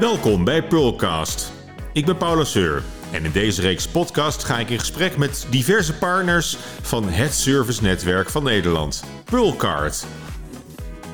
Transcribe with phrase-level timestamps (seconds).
[0.00, 1.52] Welkom bij Pearlcast.
[1.92, 5.94] Ik ben Paula Seur en in deze reeks podcast ga ik in gesprek met diverse
[5.94, 10.06] partners van het servicenetwerk van Nederland, Pearlcard.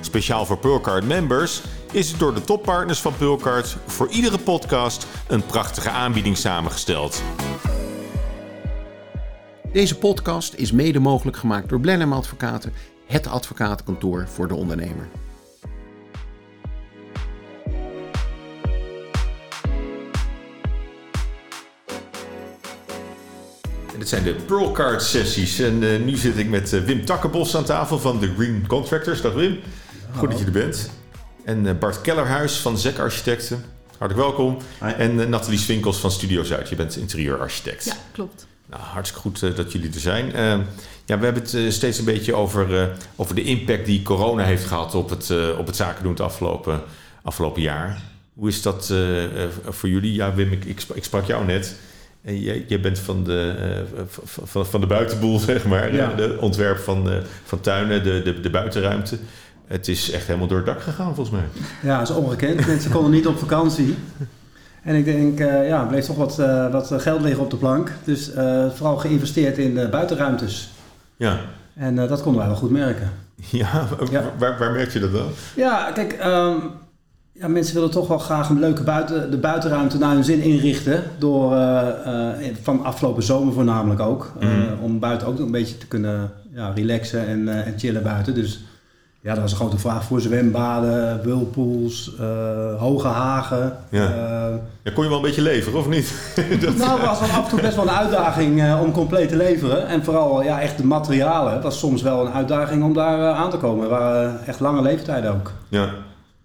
[0.00, 1.62] Speciaal voor Pearlcard members
[1.92, 7.22] is het door de toppartners van Pearlcard voor iedere podcast een prachtige aanbieding samengesteld.
[9.72, 12.72] Deze podcast is mede mogelijk gemaakt door Blenheim Advocaten,
[13.06, 15.08] het advocatenkantoor voor de ondernemer.
[24.02, 27.64] Dit zijn de Pearlcard sessies en eh, nu zit ik met eh, Wim Takkenbos aan
[27.64, 29.20] tafel van de Green Contractors.
[29.20, 29.58] Dag Wim,
[30.16, 30.90] goed dat je er bent.
[31.44, 33.64] En eh, Bart Kellerhuis van ZEC Architecten.
[33.98, 34.58] Hartelijk welkom.
[34.80, 36.68] En eh, Nathalie Swinkels van Studio Zuid.
[36.68, 37.84] Je bent interieurarchitect.
[37.84, 38.46] Ja, klopt.
[38.66, 40.32] Nou, hartstikke goed dat jullie er zijn.
[41.04, 44.64] Ja, we hebben het steeds een beetje over, eh, over de impact die corona heeft
[44.64, 46.82] gehad op het, eh, op het zaken doen het afgelopen,
[47.22, 48.00] afgelopen jaar.
[48.34, 48.86] Hoe is dat
[49.68, 50.14] voor jullie?
[50.14, 50.64] Ja, Wim, ik,
[50.94, 51.74] ik sprak jou net.
[52.22, 53.54] En jij, jij bent van de,
[53.96, 55.94] eh, van de buitenboel, zeg maar.
[55.94, 56.14] Ja.
[56.14, 59.18] De ontwerp van, eh, van tuinen, de, de, de buitenruimte.
[59.66, 61.44] Het is echt helemaal door het dak gegaan, volgens mij.
[61.82, 62.66] Ja, dat is ongekend.
[62.66, 63.96] Mensen konden niet op vakantie.
[64.82, 66.36] En ik denk, eh, ja, er bleef toch wat,
[66.72, 67.92] wat geld liggen op de plank.
[68.04, 68.30] Dus
[68.74, 70.70] vooral geïnvesteerd in de buitenruimtes.
[71.16, 71.40] Ja,
[71.74, 73.12] En dat konden wij wel goed merken.
[73.50, 74.32] ja, Ja.
[74.38, 75.28] Waar, waar merk je dat dan?
[75.56, 76.56] Ja, kijk, ehm,
[77.42, 81.02] ja, mensen willen toch wel graag een leuke buiten, de buitenruimte naar hun zin inrichten.
[81.18, 81.88] Door, eh,
[82.48, 84.32] eh, van afgelopen zomer voornamelijk ook.
[84.40, 84.82] Eh, Mhm.
[84.82, 88.34] om buiten ook een beetje te kunnen ja, relaxen en, en chillen buiten.
[88.34, 88.64] Dus
[89.20, 92.12] ja, dat was een grote vraag voor zwembaden, whirlpools,
[92.78, 93.76] hoge hagen.
[93.88, 94.10] Ja.
[94.82, 96.14] Ja, kon je wel een beetje leveren, of niet?
[96.60, 99.86] dat, nou, was wel af en toe best wel een uitdaging om compleet te leveren.
[99.86, 101.52] En vooral ja, echt de materialen.
[101.52, 103.84] Het was soms wel een uitdaging om daar aan te komen.
[103.84, 105.52] Er waren echt lange leeftijden ook.
[105.68, 105.88] Ja.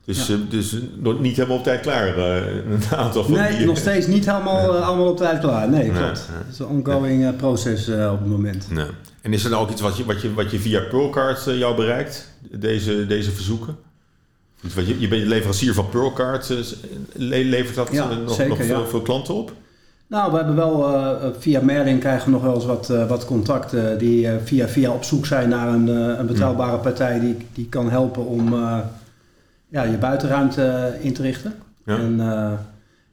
[0.07, 0.33] Dus, Ja.
[0.33, 2.17] eh, dus eh, nog niet helemaal op tijd klaar.
[2.17, 3.65] eh, een aantal van Nee, die...
[3.65, 5.69] nog steeds niet helemaal, allemaal op tijd klaar.
[5.69, 5.99] Nee, klopt.
[5.99, 6.37] nee.
[6.37, 8.67] Het is een ongoing proces op het moment.
[9.21, 11.57] En is er nou ook iets wat je, wat je, wat je via Pearlcard eh,
[11.57, 12.31] jou bereikt?
[12.51, 13.75] Deze, deze verzoeken?
[14.75, 16.49] Wat je, je bent leverancier van Pearlcard.
[17.13, 18.85] le- levert dat Ja, nog, zeker, nog veel, ja.
[18.85, 19.51] veel klanten op?
[20.07, 20.85] Nou, we hebben wel
[21.39, 25.25] via Merlin krijgen we nog wel eens wat, wat contacten die via, via op zoek
[25.25, 25.87] zijn naar een,
[26.19, 28.53] een betrouwbare partij die, die kan helpen om
[29.69, 31.53] ja, je buitenruimte eh, in te richten.
[31.85, 31.97] Ja.
[31.97, 32.51] En eh,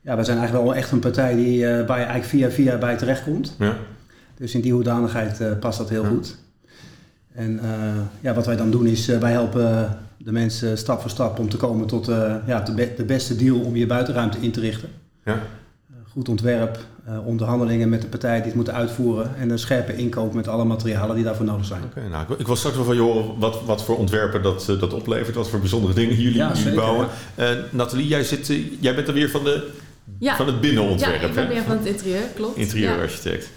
[0.00, 2.78] ja, we zijn eigenlijk wel echt een partij die, eh, waar je eigenlijk via via
[2.78, 3.54] bij terechtkomt.
[3.59, 3.76] Ja.
[4.37, 6.09] Dus in die hoedanigheid past dat heel Ja.
[6.09, 6.37] goed.
[7.34, 7.60] En
[8.20, 11.56] ja, wat wij dan doen is, wij helpen de mensen stap voor stap om te
[11.56, 12.06] komen tot
[12.47, 14.88] ja, de, be- de beste deal om je buitenruimte in te richten.
[15.25, 15.38] Ja.
[16.14, 20.34] Goed ontwerp, eh, onderhandelingen met de partij die het moeten uitvoeren en een scherpe inkoop
[20.34, 21.82] met alle materialen die daarvoor nodig zijn.
[21.84, 24.80] Oké, nou, ik, ik wil straks wel van horen wat, wat voor ontwerpen dat, eh,
[24.80, 25.36] dat oplevert.
[25.36, 27.08] Wat voor bijzondere dingen jullie, Ja, jullie zeker, bouwen.
[27.34, 28.47] Eh, Nathalie, jij, zit,
[28.80, 29.70] jij bent er weer van, de,
[30.19, 31.20] Ja, van het binnenontwerp.
[31.20, 31.52] ja ik ben hè?
[31.52, 32.56] weer van het interieur, klopt.
[32.56, 33.50] Interieurarchitect.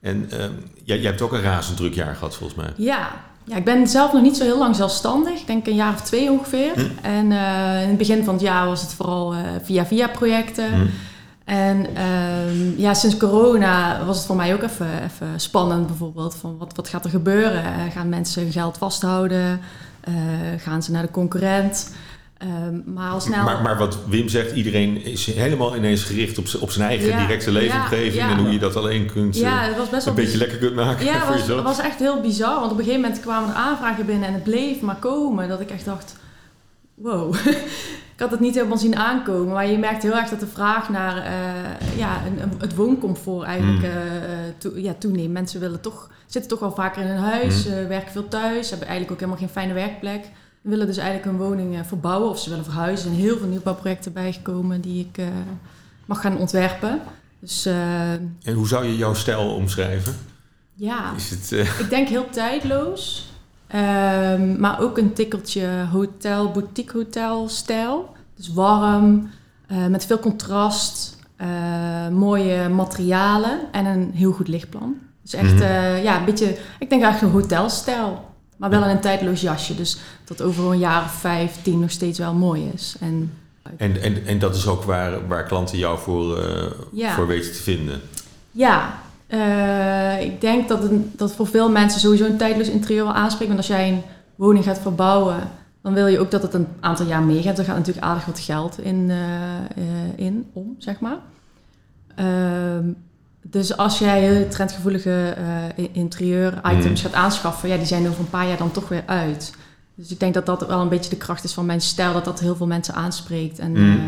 [0.00, 0.50] En ehm,
[0.84, 2.72] jij, jij hebt ook een razend druk jaar gehad, volgens mij.
[2.76, 3.10] Ja.
[3.44, 5.40] ja, ik ben zelf nog niet zo heel lang zelfstandig.
[5.40, 6.72] Ik denk een jaar of twee ongeveer.
[6.74, 6.80] Hm.
[7.02, 10.72] En eh, in het begin van het jaar was het vooral eh, via-via projecten.
[10.72, 10.86] Hm.
[11.44, 16.34] En ehm, ja, sinds corona was het voor mij ook even, even spannend bijvoorbeeld.
[16.34, 17.64] Van wat, wat gaat er gebeuren?
[17.64, 19.60] Eh, gaan mensen hun geld vasthouden?
[20.00, 20.12] Eh,
[20.58, 21.92] gaan ze naar de concurrent?
[22.38, 23.44] Ehm, maar al snel...
[23.44, 27.18] Maar, maar wat Wim zegt, iedereen is helemaal ineens gericht op, op zijn eigen Ja,
[27.18, 28.14] directe leefomgeving.
[28.14, 28.32] ja, ja.
[28.32, 30.74] en hoe je dat alleen kunt, ja, eh, het was best een beetje lekker kunt
[30.74, 31.58] maken Ja, voor het was, jezelf.
[31.58, 32.60] het was echt heel bizar.
[32.60, 35.48] Want op een gegeven moment kwamen er aanvragen binnen en het bleef maar komen.
[35.48, 36.16] Dat ik echt dacht,
[36.94, 37.34] wow.
[38.14, 39.52] ik had het niet helemaal zien aankomen.
[39.52, 43.46] Maar je merkt heel erg dat de vraag naar eh, ja, een, een- het wooncomfort
[43.46, 44.74] eigenlijk Mm.
[44.76, 45.32] eh, ja, toeneemt.
[45.32, 47.72] Mensen willen toch, zitten toch wel vaker in hun huis, Mm.
[47.72, 48.70] eh, werken veel thuis.
[48.70, 50.24] Hebben eigenlijk ook helemaal geen fijne werkplek.
[50.60, 53.08] Willen dus eigenlijk een woning verbouwen of ze willen verhuizen.
[53.10, 55.24] Er zijn heel veel nieuwbouwprojecten bijgekomen die ik
[56.04, 57.00] mag gaan ontwerpen.
[57.40, 60.14] Dus En hoe zou je jouw stijl omschrijven?
[60.74, 61.12] ja.
[61.16, 63.28] Is het, Ik denk heel tijdloos.
[63.74, 68.12] Ehm, maar ook een tikkeltje hotel, boutique hotel stijl.
[68.36, 69.30] Dus warm,
[69.66, 74.94] eh, met veel contrast, eh, mooie materialen en een heel goed lichtplan.
[75.22, 75.62] Dus echt, Mhm.
[75.62, 78.24] eh, ja, een beetje, ik denk eigenlijk een hotelstijl.
[78.56, 79.74] Maar wel in een tijdloos jasje.
[79.74, 82.96] Dus dat over een jaar of vijf, tien nog steeds wel mooi is.
[83.00, 83.32] En
[83.76, 86.38] en, en, en dat is ook waar, waar klanten jou voor,
[86.92, 87.14] Ja.
[87.14, 88.00] voor weten te vinden.
[88.50, 88.98] Ja,
[89.34, 90.80] eh, ik denk dat,
[91.12, 93.46] dat voor veel mensen sowieso een tijdloos interieur wel aanspreekt.
[93.52, 94.02] Want als jij een
[94.34, 95.36] woning gaat verbouwen,
[95.82, 97.58] dan wil je ook dat het een aantal jaar meegaat.
[97.58, 99.84] Er gaat natuurlijk aardig wat geld in, eh, eh,
[100.16, 101.16] in om, zeg maar.
[102.14, 102.84] Ehm,
[103.42, 105.34] dus als jij trendgevoelige
[105.92, 107.10] interieur-items Mhm.
[107.12, 109.52] gaat aanschaffen, ja, die zijn over een paar jaar dan toch weer uit.
[109.94, 112.24] Dus ik denk dat dat wel een beetje de kracht is van mijn stijl, dat
[112.24, 113.58] dat heel veel mensen aanspreekt.
[113.58, 113.98] En Mhm.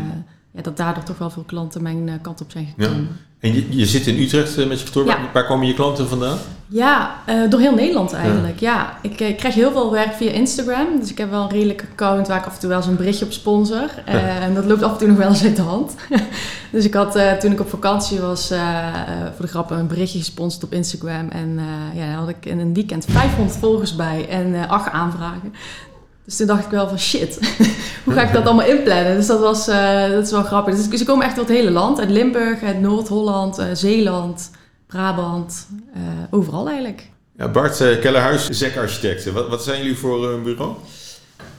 [0.51, 3.07] Ja, dat daardoor toch wel veel klanten mijn eh, kant op zijn gekomen.
[3.39, 5.05] En je, je zit in Utrecht eh, met je kantoor.
[5.05, 5.19] Ja.
[5.33, 6.37] Waar, komen je klanten vandaan?
[6.67, 8.59] Ja, eh, door heel Nederland eigenlijk.
[8.59, 10.99] Ja, ik eh, krijg heel veel werk via Instagram.
[10.99, 12.95] Dus ik heb wel een redelijk account waar ik af en toe wel eens een
[12.95, 13.89] berichtje op sponsor.
[14.05, 15.95] En dat loopt af en toe nog wel eens uit de hand.
[16.71, 18.47] dus ik had toen ik op vakantie was
[19.35, 21.29] voor de grap een berichtje gesponsord op Instagram.
[21.29, 21.59] En
[21.93, 25.53] ja, daar had ik in een weekend 500 volgers bij en acht aanvragen.
[26.27, 27.39] Dus toen dacht ik wel van shit,
[28.05, 29.15] hoe ga ik dat allemaal inplannen?
[29.15, 30.75] Dus dat, was, eh, dat is wel grappig.
[30.75, 31.99] Dus ze komen echt door het hele land.
[31.99, 34.51] Uit Limburg, uit Noord-Holland, eh, Zeeland,
[34.87, 35.67] Brabant.
[35.93, 37.09] eh, overal eigenlijk.
[37.37, 39.33] Ja, Bart uh, Kellerhuis, ZEC Architecten.
[39.33, 40.75] Wat, wat zijn jullie voor een bureau?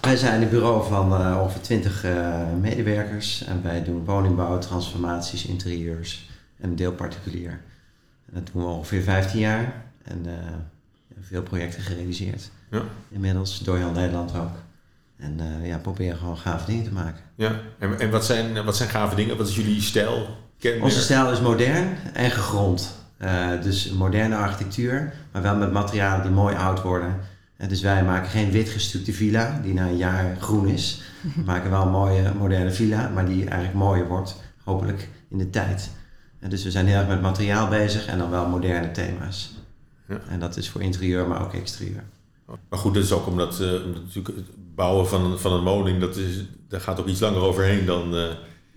[0.00, 2.12] Wij zijn een bureau van uh, ongeveer 20 uh,
[2.60, 3.44] medewerkers.
[3.44, 6.28] En wij doen woningbouw, transformaties, interieurs
[6.60, 7.50] en een deel particulier.
[7.50, 9.82] En dat doen we ongeveer 15 jaar.
[10.04, 10.32] En uh,
[11.22, 12.50] veel projecten gerealiseerd.
[12.70, 12.82] Ja.
[13.08, 14.52] Inmiddels, door heel Nederland ook.
[15.16, 17.20] En uh, ja, proberen gewoon gave dingen te maken.
[17.34, 19.36] Ja, en, en wat, zijn, wat zijn gave dingen?
[19.36, 20.36] Wat is jullie stijl?
[20.58, 20.84] Kenmerk?
[20.84, 22.96] Onze stijl is modern en gegrond.
[23.22, 27.16] Uh, dus moderne architectuur, maar wel met materialen die mooi oud worden.
[27.56, 31.02] Uh, dus wij maken geen wit gestukte villa die na een jaar groen is.
[31.34, 35.50] We maken wel een mooie moderne villa, maar die eigenlijk mooier wordt, hopelijk in de
[35.50, 35.90] tijd.
[36.48, 39.57] Dus we zijn heel erg met materiaal bezig en dan wel moderne thema's.
[40.08, 40.20] Ja.
[40.28, 42.04] En dat is voor interieur, maar ook exterieur.
[42.68, 46.00] Maar goed, dat is ook omdat, uh, omdat natuurlijk het bouwen van, van een woning,
[46.00, 48.14] dat is, daar gaat ook iets langer overheen dan.
[48.14, 48.24] Uh,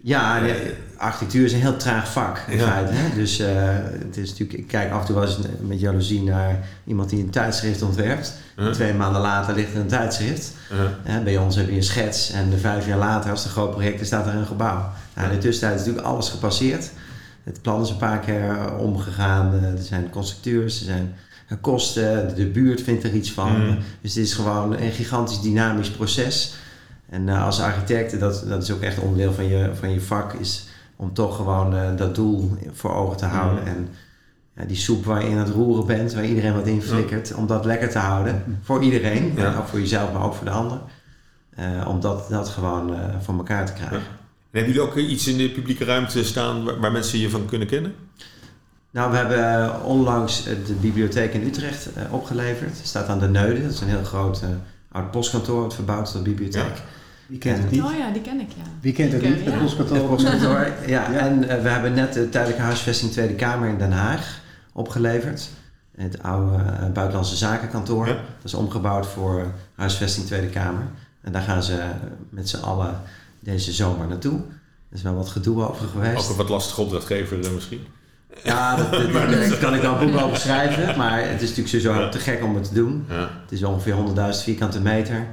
[0.03, 2.67] ja, de architectuur is een heel traag vak in ja.
[2.67, 2.91] feite.
[2.93, 3.15] Hè?
[3.15, 3.47] Dus uh,
[4.05, 7.23] het is natuurlijk, ik kijk af en toe wel eens met jaloezie naar iemand die
[7.23, 8.33] een tijdschrift ontwerpt.
[8.55, 8.71] -huh.
[8.71, 10.53] Twee maanden later ligt er een tijdschrift.
[10.69, 11.23] -huh.
[11.23, 14.01] bij ons heb je een schets en vijf jaar later, als het een groot project
[14.01, 14.89] is, staat er een gebouw.
[15.15, 16.91] Nou, in de tussentijd is natuurlijk alles gepasseerd.
[17.43, 19.53] Het plan is een paar keer omgegaan.
[19.53, 21.15] Er zijn constructeurs, er zijn
[21.61, 23.67] kosten, de buurt vindt er iets van.
[23.67, 23.77] Mm.
[24.01, 26.55] Dus het is gewoon een gigantisch dynamisch proces.
[27.09, 30.33] En uh, als architect, dat, dat is ook echt onderdeel van je, van je vak,
[30.33, 33.61] is om toch gewoon uh, dat doel voor ogen te houden.
[33.61, 33.67] Mm.
[33.67, 33.87] En
[34.55, 37.35] ja, die soep waar je in het roeren bent, waar iedereen wat in flikkert, ja.
[37.35, 38.59] om dat lekker te houden.
[38.61, 39.55] Voor iedereen, ja.
[39.55, 40.79] ook voor jezelf, maar ook voor de ander.
[41.59, 44.01] Uh, om dat, dat gewoon voor elkaar te krijgen.
[44.51, 47.45] En hebben jullie ook iets in de publieke ruimte staan waar, waar mensen je van
[47.45, 47.95] kunnen kennen?
[48.91, 52.77] Nou, we hebben onlangs de bibliotheek in Utrecht opgeleverd.
[52.77, 53.61] Het staat aan de Neude.
[53.61, 54.49] Dat is een heel groot uh,
[54.91, 56.61] oud postkantoor wat verbouwd is tot bibliotheek.
[56.61, 56.83] Ja.
[57.27, 57.81] Wie kent het niet?
[57.81, 58.63] Oh ja, die ken ik, ja.
[58.81, 59.45] Wie kent het niet?
[59.45, 59.97] Het postkantoor.
[59.97, 61.13] Het postkantoor, ja.
[61.13, 64.39] En uh, we hebben net de tijdelijke huisvesting Tweede Kamer in Den Haag
[64.73, 65.49] opgeleverd.
[65.95, 66.57] Het oude
[66.93, 68.07] buitenlandse zakenkantoor.
[68.07, 68.13] Ja.
[68.13, 70.83] Dat is omgebouwd voor huisvesting Tweede Kamer.
[71.21, 71.83] En daar gaan ze
[72.29, 73.01] met z'n allen
[73.41, 74.39] deze zomer naartoe.
[74.89, 76.23] Er is wel wat gedoe over geweest.
[76.23, 77.81] Ook een wat lastig opdrachtgever misschien.
[78.43, 78.89] Ja, dat,
[79.59, 80.97] kan ik wel een boek over schrijven.
[80.97, 82.09] Maar het is natuurlijk sowieso ja.
[82.09, 83.05] te gek om het te doen.
[83.09, 83.29] Ja.
[83.41, 85.27] Het is ongeveer 100.000 vierkante meter.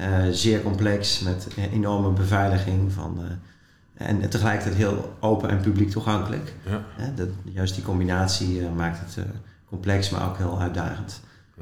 [0.00, 2.92] Uh, zeer complex met enorme beveiliging.
[2.92, 6.54] Van, uh, en tegelijkertijd heel open en publiek toegankelijk.
[6.66, 6.84] Ja.
[6.98, 9.26] Uh, dat, juist die combinatie uh, maakt het
[9.68, 11.20] complex, maar ook heel uitdagend.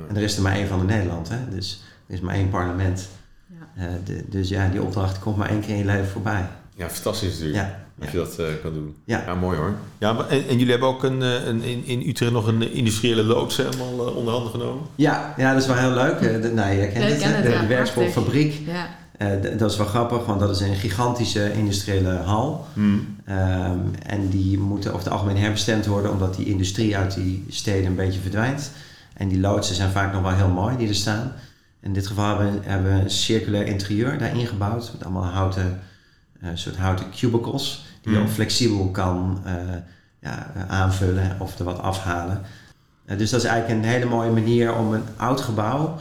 [0.08, 1.28] En er is er maar één van in Nederland.
[1.28, 1.48] Hè?
[1.48, 3.08] Dus er is maar één parlement.
[4.04, 6.48] De, dus ja, die opdracht komt maar één keer in je leven voorbij.
[6.76, 7.56] Ja, fantastisch natuurlijk.
[7.56, 7.78] Ja.
[8.00, 8.96] Als je dat uh, kan doen.
[9.04, 9.22] Ja.
[9.26, 9.74] ja, mooi hoor.
[9.98, 13.22] Ja, maar, en, en, jullie hebben ook een, een, in, in Utrecht nog een industriële
[13.22, 14.82] loods helemaal uh, onder handen genomen?
[14.94, 16.20] Ja, ja, dat is wel heel leuk.
[16.20, 18.62] Uh, de, nou, je kent ja, het, het, de, ja, de werkspoorfabriek.
[18.66, 19.36] Ja.
[19.56, 22.66] dat is wel grappig, want dat is een gigantische industriële hal.
[22.72, 23.16] Hmm.
[23.28, 27.86] Um, en die moeten over het algemeen herbestemd worden, omdat die industrie uit die steden
[27.86, 28.70] een beetje verdwijnt.
[29.14, 31.32] En die loodsen zijn vaak nog wel heel mooi die er staan.
[31.82, 35.80] In dit geval hebben, hebben we een circulair interieur daarin gebouwd, met allemaal houten,
[36.54, 39.52] soort houten cubicles die je ook flexibel kan uh,
[40.20, 42.42] ja, aanvullen of er wat afhalen.
[43.06, 45.96] Uh, dus dat is eigenlijk een hele mooie manier om een oud gebouw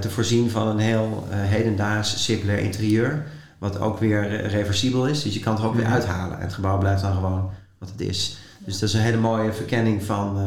[0.00, 3.26] te voorzien van een heel hedendaags circulair interieur.
[3.58, 6.36] Wat ook weer reversibel is, dus je kan het er ook weer uithalen.
[6.36, 8.38] En het gebouw blijft dan gewoon wat het is.
[8.58, 10.38] Dus dat is een hele mooie verkenning van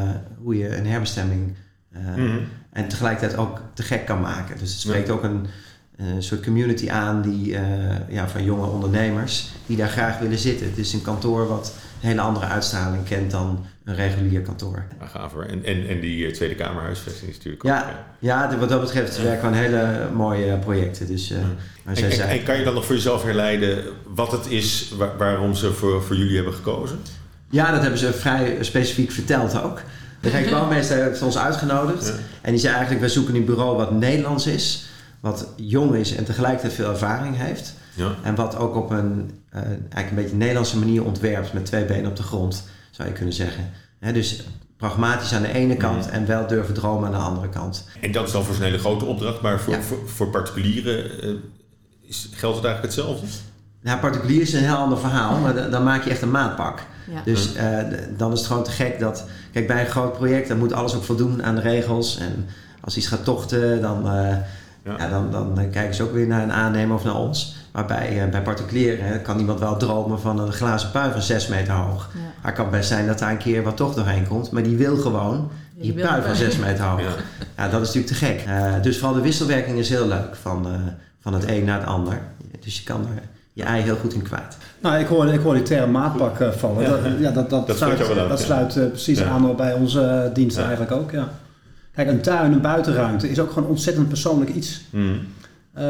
[0.43, 1.55] hoe je een herbestemming
[2.15, 2.39] mm.
[2.77, 4.57] En tegelijkertijd ook te gek kan maken.
[4.57, 5.45] Dus het spreekt ook een,
[5.97, 7.59] een soort community aan die, uh,
[8.09, 10.67] ja, van jonge ondernemers die daar graag willen zitten.
[10.67, 14.85] Het is een kantoor wat een hele andere uitstraling kent dan een regulier kantoor.
[14.99, 15.43] Ja, gaaf hoor.
[15.43, 17.85] En, en, en die uh, Tweede Kamerhuisvesting is natuurlijk ja, ook,
[18.19, 18.49] ja.
[18.49, 21.07] ja, wat dat betreft werken we aan hele mooie projecten.
[21.07, 24.47] Dus, uh, en, en, en, en, kan je dan nog voor jezelf herleiden wat het
[24.49, 26.99] is waar, waarom ze voor, voor jullie hebben gekozen?
[27.49, 29.81] Ja, dat hebben ze vrij specifiek verteld ook.
[30.21, 32.13] De Rijksbouwmeester heeft ons uitgenodigd.
[32.41, 34.85] En die zei eigenlijk, wij zoeken een bureau wat Nederlands is
[35.19, 37.73] wat jong is en tegelijkertijd veel ervaring heeft.
[37.93, 38.15] Ja.
[38.23, 42.09] En wat ook op een uh, eigenlijk een beetje Nederlandse manier ontwerpt met twee benen
[42.09, 43.71] op de grond, zou je kunnen zeggen.
[43.99, 44.43] He, dus
[44.77, 46.11] pragmatisch aan de ene kant mm.
[46.11, 47.87] en wel durven dromen aan de andere kant.
[48.01, 49.81] En dat is dan voor zo'n hele grote opdracht, maar voor, Ja.
[49.81, 51.35] voor, voor particulieren uh,
[52.01, 53.27] is, geldt het eigenlijk hetzelfde?
[53.81, 56.79] Ja, particulier is een heel ander verhaal, maar dan, dan maak je echt een maatpak.
[57.11, 57.21] Ja.
[57.25, 59.25] Dus eh, d- dan is het gewoon te gek dat...
[59.51, 62.17] Kijk, bij een groot project, dan moet alles ook voldoen aan de regels.
[62.17, 62.45] En
[62.81, 64.35] als iets gaat tochten, dan, eh,
[64.83, 64.95] Ja.
[64.97, 65.09] ja.
[65.09, 67.55] dan, dan, eh, kijken ze ook weer naar een aannemer of naar ons.
[67.71, 71.21] Maar bij, eh, bij particulier hè, kan iemand wel dromen van een glazen pui van
[71.21, 72.09] 6 meter hoog.
[72.13, 72.19] Ja.
[72.19, 74.51] Maar het kan best zijn dat daar een keer wat toch doorheen komt.
[74.51, 76.35] Maar die wil gewoon Die die wil pui van wel.
[76.39, 76.99] 6 meter hoog.
[77.01, 77.07] Ja.
[77.57, 77.69] Ja.
[77.69, 78.43] dat is natuurlijk te gek.
[78.47, 80.71] Eh, dus vooral de wisselwerking is heel leuk van, eh,
[81.21, 82.19] van het een naar het ander.
[82.59, 83.21] Dus je kan er
[83.57, 84.57] je ei heel goed in kwijt.
[84.79, 86.83] Nou, ik hoor, ik hoor die term maatpak eh, vallen.
[86.83, 86.89] Ja.
[86.89, 89.25] Dat, ja, dat, dat, Dat sluit, dat eh, precies Ja.
[89.27, 90.67] aan bij onze eh, diensten Ja.
[90.67, 91.11] eigenlijk ook.
[91.11, 91.29] Ja.
[91.95, 94.81] Kijk, een tuin, een buitenruimte is ook gewoon ontzettend persoonlijk iets.
[94.89, 95.19] Mm.
[95.73, 95.85] Eh,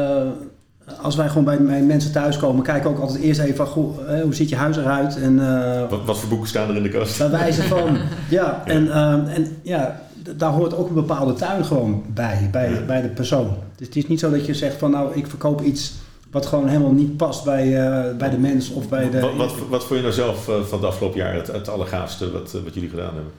[1.02, 4.14] als wij gewoon bij, bij mensen thuiskomen, kijken we ook altijd eerst even van, goh,
[4.16, 5.16] eh, hoe ziet je huis eruit?
[5.22, 7.18] En eh, Wat, wat voor boeken staan er in de kast?
[7.18, 7.96] bij wijze van,
[8.30, 10.00] ja, en, ehm, en ja,
[10.36, 12.80] daar hoort ook een bepaalde tuin gewoon bij, bij, Ja.
[12.86, 13.56] bij de persoon.
[13.76, 15.92] Dus het is niet zo dat je zegt van, nou, ik verkoop iets
[16.30, 19.20] wat gewoon helemaal niet past bij, eh, bij de mens of bij de...
[19.20, 22.32] Wat, wat, wat vond je nou zelf eh, van het afgelopen jaar het, het allergaafste
[22.32, 23.32] wat, eh, wat jullie gedaan hebben?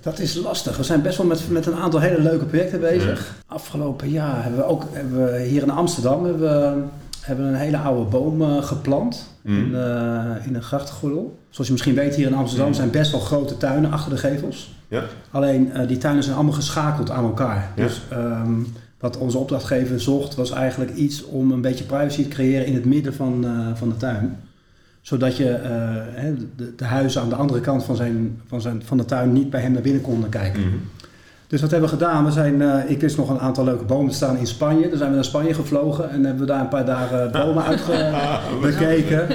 [0.00, 0.76] Dat is lastig.
[0.76, 3.34] We zijn best wel met, met een aantal hele leuke projecten bezig.
[3.46, 6.82] Afgelopen jaar hebben we ook hebben we hier in Amsterdam hebben we,
[7.20, 11.38] hebben we een hele oude boom geplant in, eh, in een grachtengordel.
[11.50, 12.76] Zoals je misschien weet, hier in Amsterdam Mhm.
[12.76, 14.74] zijn best wel grote tuinen achter de gevels.
[14.88, 15.02] Ja?
[15.30, 17.70] Alleen die tuinen zijn allemaal geschakeld aan elkaar.
[17.76, 17.82] Ja.
[17.82, 18.60] Dus ehm,
[19.04, 22.84] wat onze opdrachtgever zocht was eigenlijk iets om een beetje privacy te creëren in het
[22.84, 24.36] midden van, eh, van de tuin.
[25.00, 26.24] Zodat je eh,
[26.56, 29.50] de, de huizen aan de andere kant van, zijn, van, zijn, van de tuin niet
[29.50, 30.60] bij hem naar binnen konden kijken.
[30.60, 30.76] Mhm.
[31.46, 32.24] Dus wat hebben we gedaan?
[32.24, 34.88] We zijn, eh, ik wist nog een aantal leuke bomen te staan in Spanje.
[34.88, 39.28] Dan zijn we naar Spanje gevlogen en hebben we daar een paar dagen bomen uitgekeken.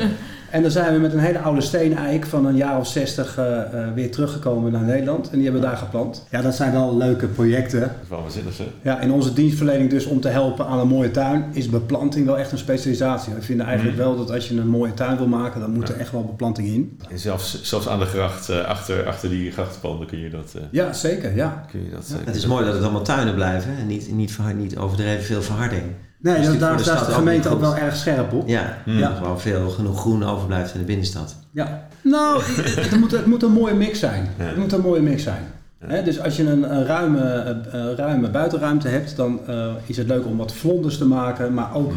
[0.51, 3.61] En dan zijn we met een hele oude steeneik van een jaar of zestig eh,
[3.61, 5.25] eh, weer teruggekomen naar Nederland.
[5.29, 6.25] En die hebben we daar geplant.
[6.31, 7.79] Ja, dat zijn wel leuke projecten.
[7.79, 8.63] Dat is wel waanzinnig, hè?
[8.81, 12.37] Ja, in onze dienstverlening dus om te helpen aan een mooie tuin is beplanting wel
[12.37, 13.33] echt een specialisatie.
[13.33, 14.05] We vinden eigenlijk Mhm.
[14.07, 16.67] wel dat als je een mooie tuin wil maken, dan moet er echt wel beplanting
[16.67, 16.97] in.
[17.09, 20.53] En zelfs, zelfs aan de gracht, eh, achter, achter die grachtenpanden kun je dat...
[20.55, 21.63] eh, Ja, zeker, ja.
[21.71, 24.31] kun je dat Ja, Het is mooi dat het allemaal tuinen blijven en niet, niet,
[24.31, 25.83] verhard- niet overdreven veel verharding.
[26.21, 28.47] Nee, Dat is daar, voor de gemeente ook wel erg scherp op.
[28.47, 28.97] Ja, Mm.
[28.97, 29.01] Ja.
[29.07, 31.35] dat er gewoon veel genoeg groen overblijft in de binnenstad.
[31.51, 31.87] Ja.
[32.01, 34.29] Nou, het moet, het moet een mooie mix zijn.
[34.37, 34.45] Ja.
[34.45, 35.43] Het moet een mooie mix zijn.
[35.89, 36.01] Ja.
[36.01, 37.49] Dus als je een, een ruime, eh,
[37.89, 41.75] eh, ruime buitenruimte hebt, dan eh, is het leuk om wat vlonders te maken, maar
[41.75, 41.91] ook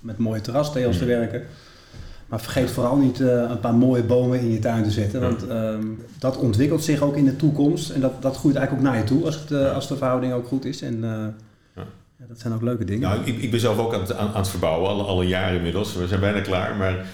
[0.00, 1.42] met mooie terrastegels te werken.
[2.26, 5.46] Maar vergeet vooral niet eh, een paar mooie bomen in je tuin te zetten, want
[5.46, 5.86] ehm,
[6.18, 9.08] dat ontwikkelt zich ook in de toekomst en dat, dat groeit eigenlijk ook naar je
[9.08, 10.82] toe als, het, eh, als de verhouding ook goed is.
[10.82, 11.10] En eh,
[12.22, 12.28] Ja.
[12.28, 13.08] dat zijn ook leuke dingen.
[13.08, 15.28] Nou, ik, ik ben zelf ook aan het, aan, aan het verbouwen, al, al een
[15.28, 15.94] jaar inmiddels.
[15.94, 16.76] We zijn bijna klaar.
[16.76, 17.06] Maar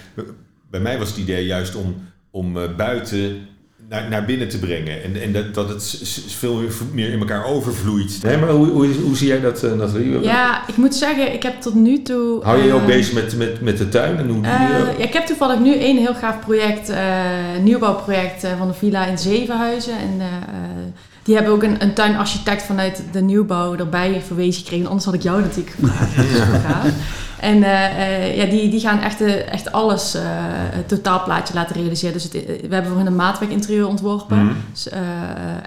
[0.69, 1.95] bij mij was het idee juist om,
[2.31, 3.47] om eh, buiten
[3.89, 5.03] naar, naar binnen te brengen.
[5.03, 6.61] En, en dat, dat het veel
[6.93, 8.19] meer, in elkaar overvloeit.
[8.23, 10.19] Nee, maar hoe, hoe, hoe zie jij dat, uh, Nathalie?
[10.19, 12.43] Ja, ik moet zeggen, ik heb tot nu toe...
[12.43, 14.17] Hou je je ook eh, bezig met, met, met de tuin?
[14.17, 18.67] En hoe, Eh, ja, ik heb toevallig nu één heel gaaf project, eh nieuwbouwproject van
[18.67, 19.93] de villa in Zevenhuizen.
[19.93, 20.93] En eh, eh,
[21.29, 24.87] die hebben ook een, een tuinarchitect vanuit de nieuwbouw erbij verwezen gekregen.
[24.87, 26.93] Anders had ik jou natuurlijk gevraagd.
[27.39, 32.13] En eh, eh, ja, die, die gaan echt, echt alles, eh, het totaalplaatje laten realiseren.
[32.13, 34.45] Dus het, we hebben voor hen een maatwerk interieur ontworpen.
[34.45, 34.53] Mhm.
[34.71, 34.89] Dus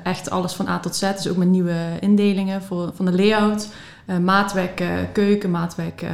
[0.03, 1.01] echt alles van A tot Z.
[1.01, 3.69] Dus ook met nieuwe indelingen voor, van de layout.
[4.21, 6.05] Maatwerk keuken, maatwerk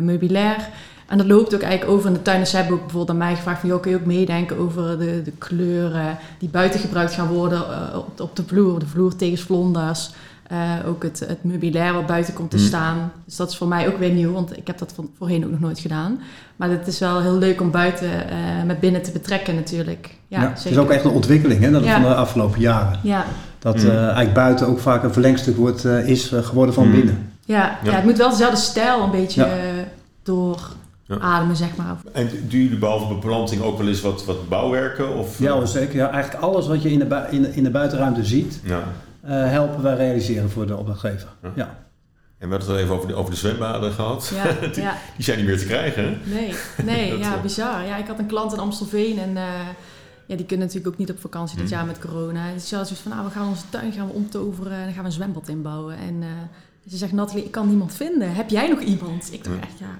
[0.00, 0.68] meubilair.
[1.06, 2.40] En dat loopt ook eigenlijk over in de tuin.
[2.40, 3.68] Dus zij hebben ook bijvoorbeeld aan mij gevraagd van...
[3.68, 7.98] joh, kun je ook meedenken over de, de kleuren die buiten gebruikt gaan worden eh,
[7.98, 8.78] op, op de vloer.
[8.78, 10.10] De vloer tegen vlonders.
[10.44, 12.66] Eh, ook het, het meubilair wat buiten komt te Mhm.
[12.66, 13.12] staan.
[13.24, 15.50] Dus dat is voor mij ook weer nieuw, want ik heb dat van, voorheen ook
[15.50, 16.20] nog nooit gedaan.
[16.56, 20.14] Maar het is wel heel leuk om buiten eh, met binnen te betrekken natuurlijk.
[20.28, 21.92] Ja, Ja, het is ook echt een ontwikkeling hè, dat Ja.
[21.92, 22.98] van de afgelopen jaren.
[23.02, 23.24] Ja,
[23.58, 23.88] Dat Mm.
[23.90, 26.92] eh, eigenlijk buiten ook vaak een verlengstuk wordt, eh, is geworden van Mm.
[26.92, 27.30] binnen.
[27.44, 27.78] ja, ja.
[27.90, 27.90] Ja.
[27.96, 29.50] het moet wel dezelfde stijl een beetje Ja.
[30.22, 30.70] door
[31.06, 31.18] Ja.
[31.18, 31.96] ademen, zeg maar.
[32.12, 35.16] En doen jullie behalve beplanting ook wel eens wat, wat bouwwerken?
[35.16, 35.96] Of, Ja, eh, hoor, zeker.
[35.96, 38.82] Ja, eigenlijk alles wat je in de, in, de- in de buitenruimte ziet, ja.
[39.20, 41.28] eh, helpen wij realiseren voor de opdrachtgever.
[41.42, 41.50] Ja.
[41.54, 41.82] Ja.
[42.38, 44.32] En we hadden het al even over de, over de zwembaden gehad.
[44.34, 44.96] Ja, die, ja.
[45.16, 46.10] die zijn niet meer te krijgen, hè?
[46.34, 47.84] Nee, nee Dat, ja, eh, bizar.
[47.86, 49.42] Ja, ik had een klant in Amstelveen en eh,
[50.26, 51.70] ja, die kunnen natuurlijk ook niet op vakantie dit Mm.
[51.72, 52.52] jaar met corona.
[52.52, 55.02] Dus ze zoiets van, nou, we gaan onze tuin gaan we omtoveren en dan gaan
[55.02, 55.96] we een zwembad inbouwen.
[55.98, 56.28] En eh,
[56.90, 58.34] ze zegt, Nathalie, ik kan niemand vinden.
[58.34, 59.28] Heb jij nog iemand?
[59.32, 59.62] Ik dacht Mm.
[59.62, 59.98] echt, ja...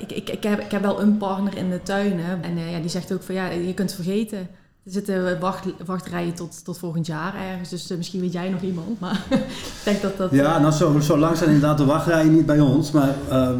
[0.00, 2.18] Ik, ik, ik, heb, ik heb wel een partner in de tuin.
[2.18, 2.32] Hè.
[2.40, 4.38] En eh, ja, die zegt ook van, ja, je kunt het vergeten.
[4.84, 7.68] Er zitten wacht, wachtrijen tot, tot volgend jaar ergens.
[7.68, 9.00] Dus eh, misschien weet jij nog iemand.
[9.00, 10.30] Maar ik denk dat dat...
[10.30, 12.90] Ja, nou zo, zo lang zijn inderdaad de wachtrijen niet bij ons.
[12.90, 13.58] Maar, ehm,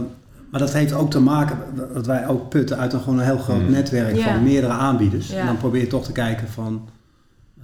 [0.50, 1.58] maar dat heeft ook te maken
[1.94, 3.70] dat wij ook putten uit een, gewoon een heel groot Mm.
[3.70, 4.32] netwerk Ja.
[4.32, 5.28] van meerdere aanbieders.
[5.28, 5.40] Ja.
[5.40, 6.88] En dan probeer je toch te kijken van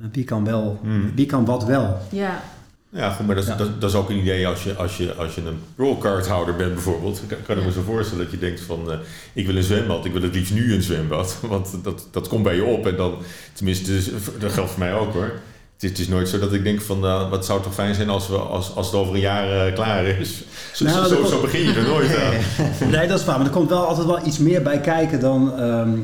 [0.00, 1.12] eh, wie kan wel, Mm.
[1.14, 1.96] wie kan wat wel.
[2.10, 2.42] Ja,
[2.90, 3.56] Ja, goed, maar dat, is- Ja.
[3.56, 6.72] dat, dat is ook een idee als je, als je, als je een rollcardhouder bent
[6.72, 7.20] bijvoorbeeld.
[7.26, 8.90] Kan, kan ik me zo voorstellen dat je denkt van...
[8.92, 8.98] eh,
[9.32, 11.36] ik wil een zwembad, ik wil het liefst nu een zwembad.
[11.48, 12.86] Want dat, dat komt bij je op.
[12.86, 13.14] En dan,
[13.52, 15.32] tenminste, dus, dat geldt voor mij ook hoor.
[15.74, 17.00] Het is, het is nooit zo dat ik denk van...
[17.00, 19.74] nou, wat zou toch fijn zijn als, we, als, als het over een jaar eh,
[19.74, 20.42] klaar is.
[20.72, 22.34] Zo, Nou, zo, zo, zo begin je er nooit aan.
[22.90, 23.36] Nee, dat is waar.
[23.36, 25.98] Maar er komt wel altijd wel iets meer bij kijken dan, ehm,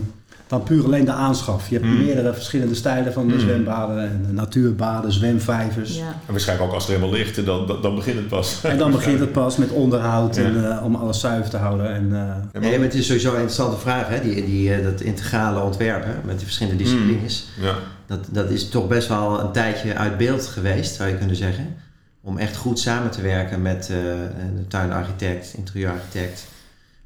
[0.53, 1.69] dan puur alleen de aanschaf.
[1.69, 2.05] Je hebt Hmm.
[2.05, 3.43] meerdere verschillende stijlen van de Hmm.
[3.43, 3.99] zwembaden.
[4.03, 5.97] En de natuurbaden, zwemvijvers.
[5.97, 6.07] Ja.
[6.27, 8.61] En waarschijnlijk ook als het helemaal ligt, dan, dan, dan begint het pas.
[8.63, 10.43] En dan begint het pas met onderhoud Ja.
[10.43, 11.95] en, eh, om alles zuiver te houden.
[11.95, 14.21] En, eh, Ja, maar- Nee, maar het is sowieso een interessante vraag, hè?
[14.21, 17.47] Die, die, eh, dat integrale ontwerpen met die verschillende disciplines.
[17.61, 17.75] ja.
[18.07, 21.75] Dat, dat is toch best wel een tijdje uit beeld geweest, zou je kunnen zeggen.
[22.23, 23.97] Om echt goed samen te werken met eh,
[24.57, 26.45] de tuinarchitect, interieurarchitect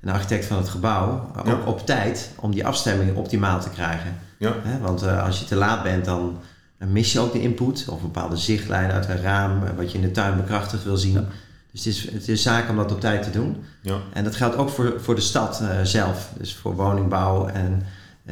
[0.00, 1.31] en de architect van het gebouw.
[1.45, 1.53] Ja.
[1.53, 4.17] Ook op tijd om die afstemming optimaal te krijgen.
[4.38, 4.55] Ja.
[4.81, 6.38] Want eh, als je te laat bent, dan,
[6.79, 9.93] dan mis je ook de input of een bepaalde zichtlijn uit een raam, eh, wat
[9.93, 11.12] je in de tuin bekrachtigd wil zien.
[11.12, 11.25] Ja.
[11.73, 13.65] Dus het is, het is zaak om dat op tijd te doen.
[13.81, 13.99] Ja.
[14.12, 16.31] En dat geldt ook voor, voor de stad eh, zelf.
[16.38, 17.83] Dus voor woningbouw en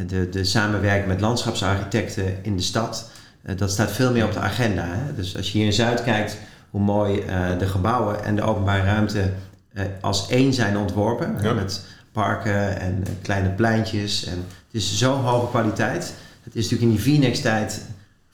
[0.06, 3.10] de, de samenwerking met landschapsarchitecten in de stad.
[3.56, 4.84] Dat staat veel meer op de agenda.
[4.86, 5.14] Hè?
[5.14, 6.36] Dus als je hier in Zuid kijkt,
[6.70, 7.24] hoe mooi
[7.58, 9.32] de gebouwen en de openbare ruimte
[10.00, 11.36] als één zijn ontworpen.
[11.42, 11.52] Ja.
[11.52, 14.24] Met parken en eh, kleine pleintjes.
[14.24, 16.14] En het is zo'n hoge kwaliteit.
[16.42, 17.82] Het is natuurlijk in die Phoenix-tijd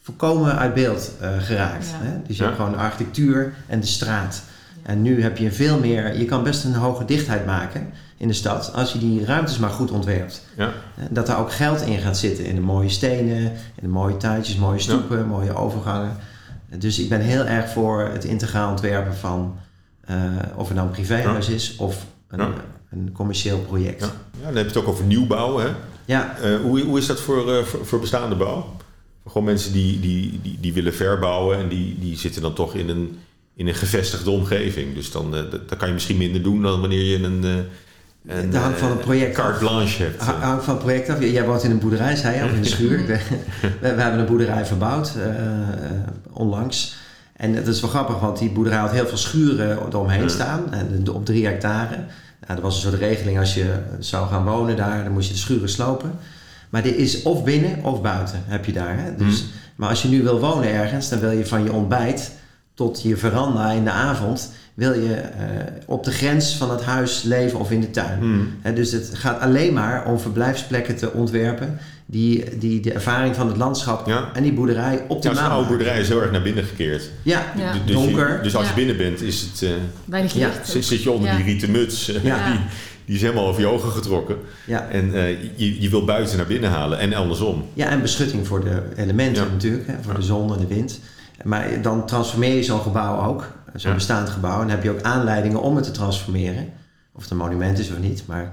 [0.03, 1.87] volkomen uit beeld eh, geraakt.
[2.01, 2.07] Ja.
[2.07, 2.13] Hè?
[2.27, 2.49] Dus je Ja.
[2.49, 4.43] hebt gewoon de architectuur en de straat.
[4.83, 8.35] En nu heb je veel meer, je kan best een hoge dichtheid maken in de
[8.35, 10.43] stad als je die ruimtes maar goed ontwerpt.
[10.57, 10.73] Ja.
[10.97, 14.17] En Dat er ook geld in gaat zitten in de mooie stenen, in de mooie
[14.17, 16.17] tuintjes, mooie stoepen, mooie overgangen.
[16.79, 19.61] Dus ik ben heel erg voor het integraal ontwerpen van eh,
[20.57, 22.41] of het nou een privéhuis is of een,
[22.91, 24.01] een commercieel project.
[24.01, 24.07] Ja.
[24.41, 25.59] ja, dan heb je het ook over nieuwbouw.
[25.59, 25.69] Hè?
[26.05, 28.77] Ja, Eh, hoe, hoe is dat voor, eh, voor, voor bestaande bouw?
[29.23, 32.75] Voor gewoon mensen die, die, die, die willen verbouwen en die, die zitten dan toch
[32.75, 33.19] in een,
[33.55, 34.95] in een gevestigde omgeving.
[34.95, 37.55] Dus dan, eh, dat, dat kan je misschien minder doen dan wanneer je een, eh
[38.27, 40.23] een, Dat hangt van eh, het project carte blanche hebt.
[40.23, 41.21] Ha- hangt van het project af.
[41.21, 43.07] Jij woont in een boerderij, zei je, of in de schuur.
[43.07, 43.21] we,
[43.81, 45.91] we hebben een boerderij verbouwd eh, eh,
[46.33, 46.97] onlangs.
[47.41, 50.29] En dat is wel grappig, want die boerderij had heel veel schuren eromheen Ja.
[50.29, 50.73] staan.
[50.73, 51.97] En op drie hectare.
[52.47, 55.33] Nou, er was een soort regeling, als je zou gaan wonen daar, dan moest je
[55.35, 56.11] de schuren slopen.
[56.71, 58.99] Maar dit is of binnen of buiten, heb je daar.
[58.99, 59.17] Hè?
[59.17, 59.45] Dus,
[59.77, 62.31] Maar als je nu wil wonen ergens, dan wil je van je ontbijt
[62.75, 64.53] tot je veranda in de avond...
[64.75, 65.47] wil je eh,
[65.87, 68.19] op de grens van het huis leven of in de tuin.
[68.19, 68.49] Hmm.
[68.61, 71.79] Hè, dus het gaat alleen maar om verblijfsplekken te ontwerpen...
[72.11, 74.31] die, die de ervaring van het landschap Ja.
[74.33, 77.11] en die boerderij Ja, optimaal zo'n oude boerderij is heel erg naar binnen gekeerd.
[77.23, 77.73] Ja, Ja.
[77.73, 78.37] Dus, dus, donker.
[78.37, 78.77] je, dus als je Ja.
[78.77, 79.71] binnen bent, is het, eh,
[80.05, 80.69] Weinig Ja, licht.
[80.69, 81.37] zit, zit je onder Ja.
[81.37, 82.09] die rieten muts.
[82.15, 82.51] eh, Ja.
[82.51, 82.61] Die,
[83.05, 84.37] die is helemaal over je ogen getrokken.
[84.67, 84.89] ja.
[84.89, 87.65] En eh, je, je wil buiten naar binnen halen en andersom.
[87.75, 89.51] Ja, en beschutting voor de elementen Ja.
[89.51, 90.19] natuurlijk, hè, voor Ja.
[90.19, 91.01] de zon en de wind.
[91.45, 93.97] Maar dan transformeer je zo'n gebouw ook, zo'n Ja.
[93.97, 94.53] bestaand gebouw.
[94.55, 96.69] En dan heb je ook aanleidingen om het te transformeren.
[97.13, 98.23] Of het een monument is of niet.
[98.27, 98.49] Maar eh,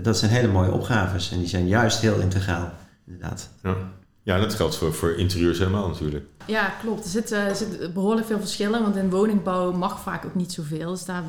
[0.00, 1.30] dat zijn hele mooie opgaves.
[1.30, 2.72] En die zijn juist heel integraal,
[3.06, 3.50] inderdaad.
[3.62, 3.76] Ja,
[4.22, 6.24] ja dat geldt voor, voor interieurs helemaal natuurlijk.
[6.46, 7.04] Ja, klopt.
[7.04, 10.90] Er zitten er zit behoorlijk veel verschillen, want in woningbouw mag vaak ook niet zoveel.
[10.90, 11.22] Dus daar,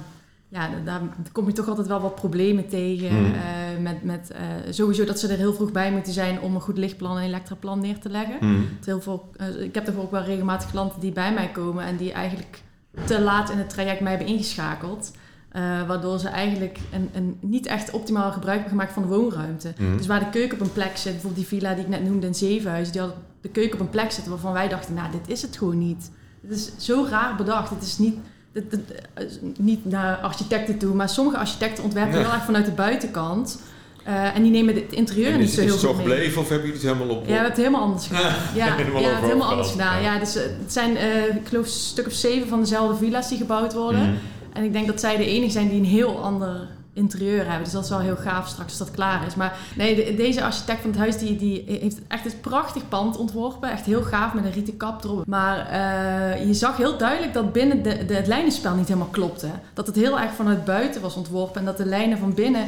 [0.47, 1.01] ja, daar
[1.31, 3.09] kom je toch altijd wel wat problemen tegen.
[3.09, 3.33] Hmm.
[3.33, 6.61] eh, met, met, eh, sowieso dat ze er heel vroeg bij moeten zijn om een
[6.61, 8.37] goed lichtplan en elektraplan neer te leggen.
[8.39, 8.67] Hmm.
[8.85, 11.97] Heel veel, eh, ik heb toch ook wel regelmatig klanten die bij mij komen en
[11.97, 12.61] die eigenlijk
[13.05, 15.11] te laat in het traject mij hebben ingeschakeld.
[15.57, 19.73] Eh, waardoor ze eigenlijk een, een niet echt optimaal gebruik hebben gemaakt van de woonruimte.
[19.77, 19.97] Hmm.
[19.97, 22.27] Dus waar de keuken op een plek zit, bijvoorbeeld die villa die ik net noemde
[22.27, 25.27] in Zevenhuizen, die had de keuken op een plek zitten waarvan wij dachten, nou, dit
[25.35, 26.11] is het gewoon niet.
[26.47, 27.69] Het is zo raar bedacht.
[27.69, 28.15] Het is niet,
[28.53, 29.25] dit- dit- eh,
[29.57, 32.23] niet naar architecten toe, maar sommige architecten ontwerpen Ja.
[32.25, 33.59] heel erg vanuit de buitenkant.
[34.03, 35.97] Eh, en die nemen het interieur En niet is, zo is heel het zo goed
[36.05, 36.07] mee.
[36.15, 37.21] gebleven of hebben jullie het helemaal op?
[37.21, 38.21] Ja, we hebben het helemaal anders gedaan.
[38.55, 40.01] Ja, ja, helemaal het helemaal anders gedaan.
[40.01, 40.19] Ja.
[40.19, 43.73] Dus het zijn, eh, ik geloof, een stuk of zeven van dezelfde villa's die gebouwd
[43.73, 44.01] worden.
[44.01, 44.15] Mhm.
[44.57, 47.63] En ik denk dat zij de enige zijn die een heel ander interieur hebben.
[47.63, 49.35] Dus dat is wel heel gaaf straks als dat klaar is.
[49.35, 53.17] Maar nee, de- deze architect van het huis die, die heeft echt een prachtig pand
[53.17, 53.71] ontworpen.
[53.71, 55.25] Echt heel gaaf met een rieten kap erop.
[55.27, 59.47] Maar eh, je zag heel duidelijk dat binnen de, de, het lijnenspel niet helemaal klopte.
[59.73, 61.59] Dat het heel erg vanuit buiten was ontworpen.
[61.59, 62.65] En dat de lijnen van binnen...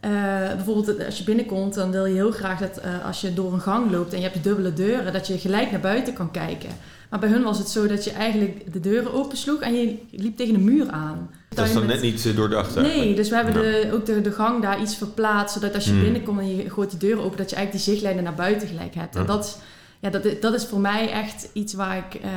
[0.00, 0.10] eh,
[0.54, 3.60] bijvoorbeeld als je binnenkomt, dan wil je heel graag dat eh, als je door een
[3.60, 6.70] gang loopt en je hebt dubbele deuren, dat je gelijk naar buiten kan kijken.
[7.10, 10.36] Maar bij hun was het zo dat je eigenlijk de deuren opensloeg en je liep
[10.36, 11.30] tegen de muur aan.
[11.48, 13.60] Dat is dan net niet eh, doordacht Nee, dus we hebben Ja.
[13.60, 16.02] de, ook de, de gang daar iets verplaatst, zodat als je Hmm.
[16.02, 18.94] binnenkomt en je gooit die deuren open, dat je eigenlijk die zichtlijnen naar buiten gelijk
[18.94, 19.14] hebt.
[19.14, 19.20] Ja.
[19.20, 19.58] En dat,
[20.00, 22.30] ja, dat, dat is voor mij echt iets waar ik, eh,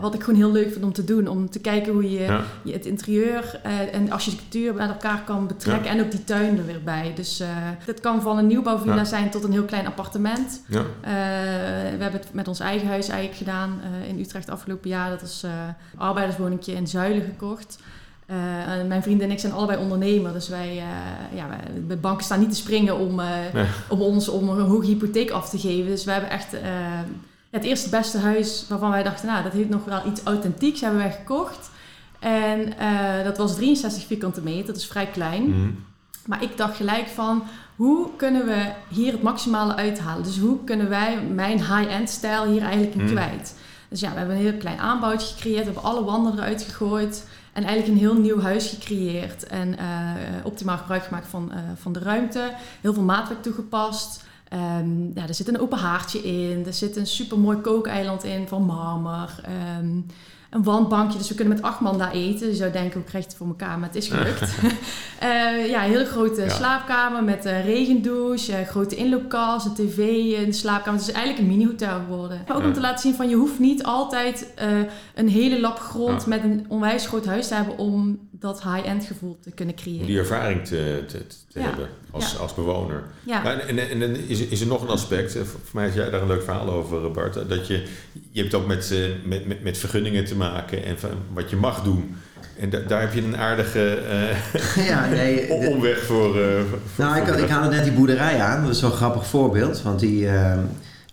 [0.00, 1.28] wat ik gewoon heel leuk vind om te doen.
[1.28, 2.40] Om te kijken hoe je, Ja.
[2.64, 5.90] je het interieur eh, en architectuur met elkaar kan betrekken.
[5.90, 7.12] En ook die tuin er weer bij.
[7.14, 7.48] Dus eh
[7.86, 9.04] dat kan van een nieuwbouwvilla Ja.
[9.04, 10.62] zijn tot een heel klein appartement.
[10.68, 10.82] Ja.
[11.00, 15.10] We hebben het met ons eigen huis eigenlijk gedaan in Utrecht afgelopen jaar.
[15.10, 15.50] Dat is eh
[15.96, 17.78] arbeiderswoningje in Zuilen gekocht.
[18.30, 18.36] Eh,
[18.88, 20.32] mijn vrienden en ik zijn allebei ondernemer.
[20.32, 21.46] Dus wij, eh, ja,
[21.88, 23.66] de banken staan niet te springen om, eh, Nee.
[23.88, 25.86] om ons om een hoge hypotheek af te geven.
[25.90, 26.54] Dus we hebben echt
[27.50, 30.98] het eerste beste huis waarvan wij dachten, nou, dat heeft nog wel iets authentieks, hebben
[31.00, 31.70] wij gekocht.
[32.18, 32.72] En
[33.24, 35.42] dat was 63 vierkante meter, dat is vrij klein.
[35.48, 35.70] Mhm.
[36.26, 37.42] Maar ik dacht gelijk van,
[37.76, 40.22] hoe kunnen we hier het maximale uithalen?
[40.24, 43.10] Dus hoe kunnen wij mijn high-end stijl hier eigenlijk in Mm.
[43.10, 43.54] kwijt?
[43.88, 45.58] Dus ja, we hebben een heel klein aanbouwtje gecreëerd.
[45.58, 47.24] We hebben alle wanden eruit gegooid.
[47.52, 49.46] En eigenlijk een heel nieuw huis gecreëerd.
[49.46, 49.86] En eh,
[50.42, 52.52] optimaal gebruik gemaakt van, eh, van de ruimte.
[52.80, 54.24] Heel veel maatwerk toegepast.
[54.48, 56.66] Ehm, ja, er zit een open haartje in.
[56.66, 59.40] Er zit een supermooi kookeiland in van marmer.
[59.44, 60.00] Ehm,
[60.50, 62.46] een wandbankje, dus we kunnen met acht man daar eten.
[62.48, 63.78] Je zou denken, hoe krijg je het voor elkaar?
[63.78, 64.40] Maar het is gelukt.
[65.20, 66.48] Eh, ja, een hele grote Ja.
[66.48, 69.96] slaapkamer met een regendouche, eh, grote inloopkast, een tv
[70.46, 71.00] de slaapkamer.
[71.00, 72.42] Het is eigenlijk een mini-hotel geworden.
[72.48, 74.68] Maar ook om te laten zien van, je hoeft niet altijd eh,
[75.14, 79.38] een hele lap grond met een onwijs groot huis te hebben om dat high-end gevoel
[79.40, 80.06] te kunnen creëren.
[80.06, 81.64] die ervaring te, te, te Ja.
[81.66, 82.38] hebben als, Ja.
[82.38, 83.02] als bewoner.
[83.24, 83.42] Ja.
[83.42, 86.10] Maar, en, en dan is, is er nog een aspect, eh, voor mij heb jij
[86.10, 87.82] daar een leuk verhaal over, eh, Bart, dat je,
[88.30, 91.56] je hebt ook met, eh, met, met, met vergunningen te maken en van wat je
[91.56, 92.16] mag doen.
[92.58, 95.48] En da- daar heb je een aardige eh, Ja, nee.
[95.72, 96.40] omweg voor.
[96.42, 98.62] eh, voor Nou, ik, voor- ik haalde net die boerderij aan.
[98.64, 99.82] Dat is wel een grappig voorbeeld.
[99.82, 100.58] Want die, eh,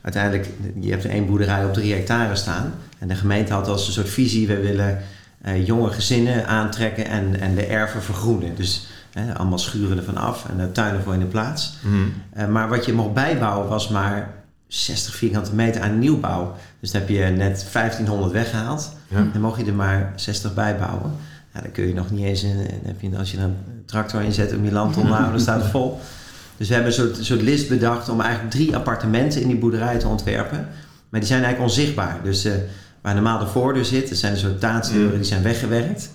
[0.02, 0.48] uiteindelijk,
[0.80, 2.74] je hebt één boerderij op drie hectare staan.
[3.00, 5.04] En de gemeente had als een soort visie, we willen
[5.42, 8.56] eh, jonge gezinnen aantrekken en, en de erven vergroenen.
[8.56, 8.88] Dus
[9.38, 11.78] allemaal schuren ervan af en de tuinen voor in de plaats.
[11.82, 11.96] Mhm.
[12.34, 14.30] Eh, maar wat je mocht bijbouwen was maar
[14.68, 16.56] 60 vierkante meter aan nieuwbouw.
[16.80, 18.92] Dus dan heb je net 1500 weggehaald.
[19.08, 19.28] Ja.
[19.34, 21.12] Dan mocht je er maar 60 bijbouwen.
[21.54, 23.56] Ja, dan kun je nog niet eens, een, dan heb je, als je er een
[23.86, 26.00] tractor in zet om je land te onderhouden, dan staat het vol.
[26.58, 29.98] Dus we hebben een soort, soort list bedacht om eigenlijk drie appartementen in die boerderij
[30.00, 30.68] te ontwerpen.
[31.10, 32.20] Maar die zijn eigenlijk onzichtbaar.
[32.24, 32.54] Dus eh,
[33.02, 35.16] waar normaal de voordeur zit, dat zijn een soort taatsdeuren, Mm.
[35.18, 36.10] die zijn weggewerkt.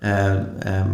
[0.00, 0.40] Eh, eh,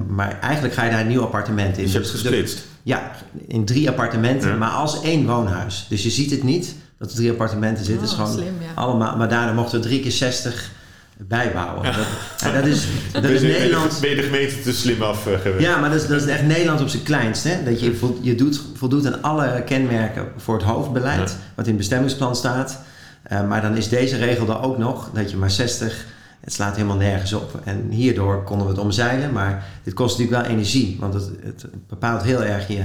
[0.08, 1.82] maar eigenlijk ga je daar een nieuw appartement in.
[1.82, 2.64] Dus je hebt de- gesplitst.
[2.82, 3.10] ja,
[3.48, 4.56] in drie appartementen, Ja.
[4.56, 5.86] maar als één woonhuis.
[5.88, 8.02] Dus je ziet het niet dat er drie appartementen zitten.
[8.02, 8.66] Het is Oh, gewoon slim, ja.
[8.80, 10.70] allemaal, maar daarna mochten we drie keer 60
[11.16, 11.82] bijbouwen.
[11.82, 11.94] Dat,
[12.40, 13.98] ja, dat is, dat Ben is Nederland.
[14.00, 15.64] Ben je de gemeente te slim af eh, geweest?
[15.64, 17.44] Ja, maar dat is, dat is echt Nederland op zijn kleinst.
[17.44, 17.64] Hè?
[17.64, 21.36] Dat je, vo- je doet, voldoet aan alle kenmerken voor het hoofdbeleid, Ja.
[21.54, 22.80] wat in het bestemmingsplan staat.
[23.22, 26.04] Eh, maar dan is deze regel er ook nog dat je maar 60.
[26.44, 27.60] Het slaat helemaal nergens op.
[27.64, 29.32] En hierdoor konden we het omzeilen.
[29.32, 30.96] Maar dit kost natuurlijk wel energie.
[31.00, 32.82] Want het, het bepaalt heel erg je,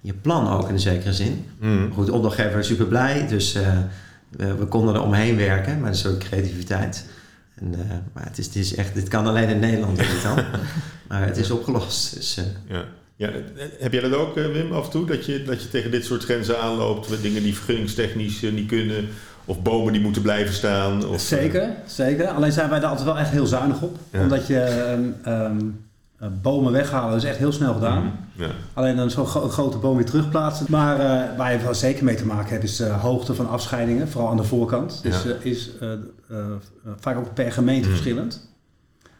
[0.00, 1.44] je plan ook in een zekere zin.
[1.60, 1.90] Mhm.
[1.90, 3.26] Goed, de opdrachtgever is super blij.
[3.26, 3.78] Dus eh,
[4.28, 5.80] we, we konden er omheen werken.
[5.80, 7.06] Maar een soort creativiteit.
[7.54, 10.44] En, eh, maar het is, het is echt, dit kan alleen in Nederland, ik dan.
[11.08, 12.14] maar het is opgelost.
[12.14, 12.84] Dus, eh, Ja.
[13.16, 13.30] Ja,
[13.78, 15.06] heb jij dat ook, Wim, af en toe?
[15.06, 19.08] Dat je, dat je tegen dit soort grenzen aanloopt, dingen die vergunningstechnisch niet kunnen,
[19.50, 21.06] of bomen die moeten blijven staan?
[21.06, 22.28] Of, Zeker, zeker.
[22.28, 23.96] Alleen zijn wij daar altijd wel echt heel zuinig op.
[24.10, 24.20] Ja.
[24.22, 25.56] Omdat je ehm, ehm,
[26.18, 28.12] eh, bomen weghalen is echt heel snel gedaan.
[28.32, 28.46] Ja.
[28.74, 30.66] Alleen dan zo'n gro- grote boom weer terugplaatsen.
[30.68, 34.08] Maar eh, waar je wel zeker mee te maken hebt is de hoogte van afscheidingen.
[34.08, 35.00] Vooral aan de voorkant.
[35.02, 35.30] Dus Ja.
[35.30, 35.98] eh, is eh, eh,
[36.30, 36.36] eh,
[37.00, 37.94] vaak ook per gemeente Mm.
[37.94, 38.48] verschillend.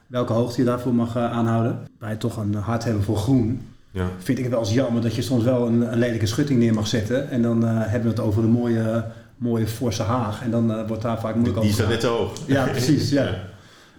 [0.07, 1.79] Welke hoogte je daarvoor mag eh, aanhouden.
[1.99, 3.61] Wij toch een hart hebben voor groen.
[3.91, 4.05] Ja.
[4.19, 6.75] Vind ik het wel eens jammer dat je soms wel een, een lelijke schutting neer
[6.75, 7.31] mag zetten.
[7.31, 9.05] En dan eh, hebben we het over een mooie,
[9.41, 10.43] mooie forse haag.
[10.43, 12.33] En dan eh, wordt daar vaak moeilijk Die over staat net te hoog.
[12.47, 13.11] Ja, precies.
[13.11, 13.29] Ja.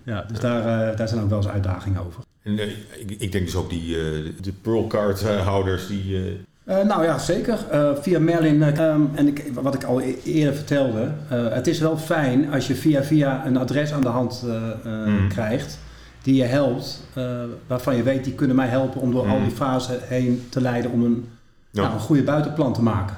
[0.03, 2.23] Ja, dus daar, eh, daar zijn ook wel eens uitdagingen over.
[2.43, 2.67] En, eh,
[2.99, 3.95] ik, ik denk dus ook die
[4.41, 6.37] de Pearl Card houders die.
[6.65, 7.57] nou ja, zeker.
[8.01, 11.97] Via Merlin, eh, ehm, en ik, wat ik al e- eerder vertelde, het is wel
[11.97, 14.43] fijn als je via via een adres aan de hand
[14.83, 15.27] Mhm.
[15.27, 15.79] krijgt
[16.21, 17.07] die je helpt,
[17.67, 19.43] waarvan je weet die kunnen mij helpen om door al Mhm.
[19.47, 21.25] die fasen heen te leiden om een,
[21.71, 21.81] Ja.
[21.81, 23.15] nou, een goede buitenplan te maken.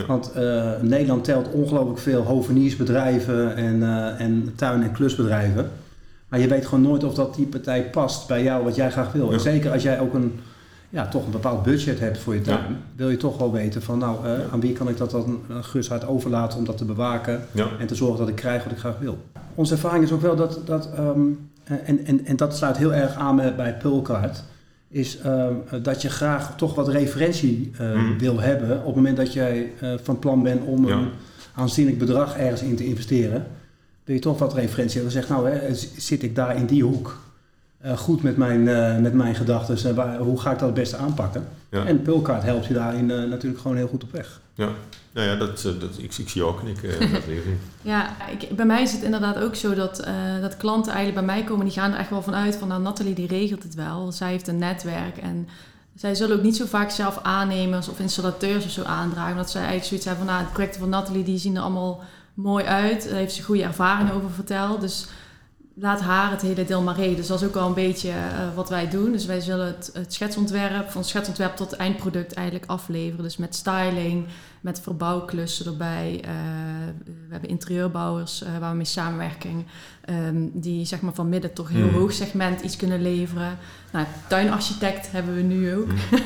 [0.00, 0.06] Ja.
[0.06, 5.70] Want eh, Nederland telt ongelooflijk veel hoveniersbedrijven en, eh, en tuin- en klusbedrijven.
[6.28, 9.12] Maar je weet gewoon nooit of dat die partij past bij jou, wat jij graag
[9.12, 9.26] wil.
[9.26, 9.32] Ja.
[9.32, 10.40] En zeker als jij ook een,
[10.90, 13.98] ja, toch een bepaald budget hebt voor je tuin, wil je toch wel weten van
[13.98, 17.40] nou, eh, aan wie kan ik dat dan gushard overlaten om dat te bewaken
[17.78, 19.18] en te zorgen dat ik krijg wat ik graag wil.
[19.54, 21.20] Onze ervaring is ook wel dat, dat ehm,
[21.64, 24.42] eh, en, en, en dat sluit heel erg aan bij- Pulcard,
[24.90, 28.18] is ehm, dat je graag toch wat referentie eh, Mhm.
[28.18, 30.94] wil hebben op het moment dat jij eh, van plan bent om Ja.
[30.96, 31.08] een
[31.54, 33.46] aanzienlijk bedrag ergens in te investeren.
[34.04, 35.12] Wil je toch wat referentie hebben?
[35.14, 37.18] Dan zegt nou, hè, zit ik daar in die hoek?
[37.80, 38.62] eh, goed met mijn,
[39.02, 40.16] met mijn gedachten.
[40.18, 41.44] Hoe ga ik dat het beste aanpakken?
[41.70, 41.84] Ja.
[41.84, 44.40] En Pulkaart helpt je daarin natuurlijk gewoon heel goed op weg.
[44.54, 44.68] Ja,
[45.12, 47.22] nou ja, dat, dat, ik, ik zie ook en ik dat
[47.82, 50.04] Ja, ik, bij mij is het inderdaad ook zo dat,
[50.40, 52.82] dat klanten eigenlijk bij mij komen, die gaan er echt wel van uit van nou,
[52.82, 54.12] Nathalie die regelt het wel.
[54.12, 55.48] Zij heeft een netwerk en
[56.00, 59.30] zij zullen ook niet zo vaak zelf aannemers of installateurs of zo aandragen.
[59.30, 62.02] Omdat zij eigenlijk zoiets hebben van nou, de projecten van Nathalie die zien er allemaal
[62.34, 63.08] mooi uit.
[63.08, 64.80] Daar heeft ze goede ervaringen over verteld.
[64.80, 65.06] Dus
[65.74, 67.16] laat haar het hele deel maar regelen.
[67.16, 69.12] Dus dat is ook al een beetje uh, wat wij doen.
[69.12, 73.24] Dus wij zullen het, het, schetsontwerp, van schetsontwerp tot eindproduct eigenlijk afleveren.
[73.24, 74.26] Dus met styling,
[74.60, 76.24] met verbouwklussen erbij.
[76.24, 76.30] Uh,
[77.04, 79.66] we hebben interieurbouwers uh, waar we mee samenwerken.
[80.10, 81.94] Um, die zeg maar van midden toch heel mm.
[81.94, 83.58] hoog segment iets kunnen leveren.
[83.92, 85.86] Nou, tuinarchitect hebben we nu ook.
[85.86, 86.18] Mm.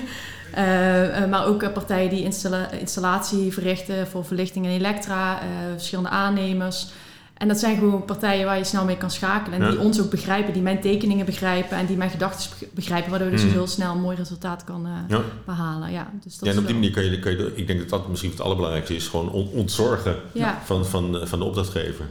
[1.30, 5.40] maar ook partijen die installa installatie verrichten voor verlichting en elektra.
[5.76, 6.92] verschillende aannemers.
[7.34, 9.62] En dat zijn gewoon partijen waar je snel mee kan schakelen.
[9.62, 13.28] En die ons ook begrijpen, die mijn tekeningen begrijpen en die mijn gedachten begrijpen, waardoor
[13.28, 13.50] je dus mm.
[13.50, 15.92] heel snel een mooi resultaat kan uh, behalen.
[15.92, 17.88] Ja, dus dat ja, en op die manier kan je, kan je, ik denk dat
[17.88, 20.16] dat misschien het allerbelangrijkste is, gewoon ontzorgen
[20.64, 22.04] van, van, van de opdrachtgever.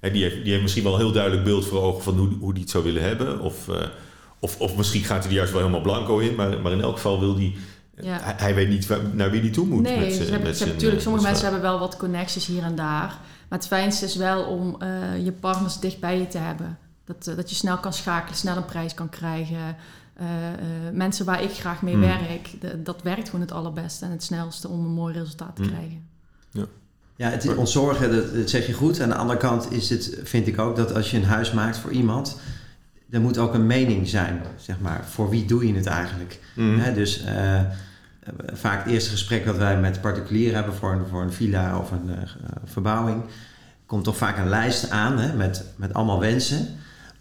[0.00, 2.28] He, die, heeft, die heeft misschien wel een heel duidelijk beeld voor ogen van hoe,
[2.40, 3.40] hoe die het zou willen hebben.
[3.40, 3.76] Of, uh,
[4.38, 6.94] of, of misschien gaat hij er juist wel helemaal blanco in, maar, maar in elk
[6.94, 7.56] geval wil die.
[8.00, 8.18] Ja.
[8.20, 9.82] Hij, hij, weet niet waar, naar wie hij toe moet.
[9.82, 13.18] Nee, met, ze hebben, met natuurlijk, sommige mensen hebben wel wat connecties hier en daar.
[13.50, 16.78] Maar het fijnste is wel om uh, je partners dicht bij je te hebben.
[17.04, 19.76] Dat, uh, dat je snel kan schakelen, snel een prijs kan krijgen.
[20.20, 20.26] Uh,
[20.92, 22.00] mensen waar ik graag mee mm.
[22.00, 22.48] werk,
[22.84, 25.68] dat werkt gewoon het allerbeste en het snelste om een mooi resultaat te mm.
[25.68, 26.08] krijgen.
[26.50, 26.64] Ja.
[27.16, 29.00] Ja, het is ontzorgen, dat, dat zeg je goed.
[29.00, 31.78] Aan de andere kant is het, vind ik ook, dat als je een huis maakt
[31.78, 32.36] voor iemand,
[33.10, 35.04] er moet ook een mening zijn, zeg maar.
[35.04, 36.40] Voor wie doe je het eigenlijk?
[36.54, 36.94] Mm.
[36.94, 37.24] dus
[38.52, 41.90] vaak het eerste gesprek dat wij met particulieren hebben voor een, voor een villa of
[41.90, 42.16] een uh,
[42.64, 43.22] verbouwing,
[43.86, 46.68] komt toch vaak een lijst aan hè, met, met allemaal wensen.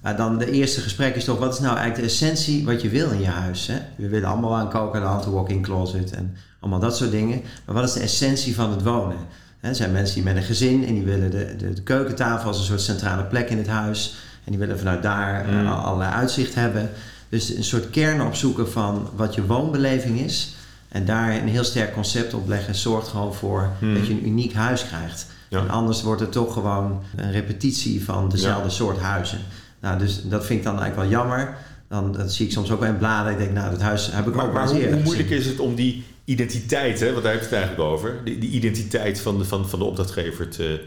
[0.02, 2.90] Maar dan de eerste gesprek is toch, wat is nou eigenlijk de essentie wat je
[2.90, 3.68] wil in je huis?
[3.68, 3.78] Hè?
[3.96, 7.42] We willen allemaal aan koken, een walk-in closet en allemaal dat soort dingen.
[7.66, 9.18] Maar wat is de essentie van het wonen?
[9.60, 12.60] Er zijn mensen die met een gezin en die willen de, de, de keukentafel als
[12.60, 14.16] een soort centrale plek in het huis.
[14.44, 15.68] En die willen vanuit daar mm.
[15.68, 16.90] allerlei uitzicht hebben.
[17.30, 20.56] Dus een soort kern opzoeken van wat je woonbeleving is.
[20.90, 23.94] En daar een heel sterk concept op leggen zorgt gewoon voor hmm.
[23.94, 25.28] dat je een uniek huis krijgt.
[25.50, 29.40] En anders wordt het toch gewoon een repetitie van dezelfde soort huizen.
[29.80, 31.58] Nou, dus dat vind ik dan eigenlijk wel jammer.
[31.88, 33.32] Dan dat zie ik soms ook bij een bladen.
[33.32, 35.76] Ik denk, nou, dat huis heb ik ook wel eens hoe, moeilijk is het om
[35.76, 39.70] die identiteit, hè, want daar heeft het eigenlijk over, die, die identiteit van de, van,
[39.70, 40.82] van de opdrachtgever te,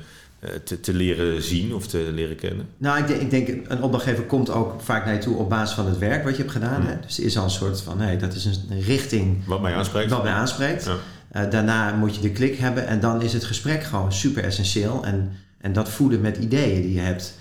[0.64, 2.68] te, te, leren zien of te leren kennen?
[2.78, 5.74] Nou, ik denk, ik denk, een opdrachtgever komt ook vaak naar je toe op basis
[5.74, 6.80] van het werk wat je hebt gedaan.
[6.80, 6.86] Mm.
[6.86, 6.94] Hè?
[7.00, 9.44] Dus er is al een soort van, hey, dat is een richting.
[9.46, 10.10] Wat mij aanspreekt.
[10.10, 10.84] Wat mij aanspreekt.
[10.84, 10.96] Ja.
[11.44, 15.04] Uh, daarna moet je de klik hebben en dan is het gesprek gewoon super essentieel.
[15.04, 17.38] En, en dat voeden met ideeën die je hebt.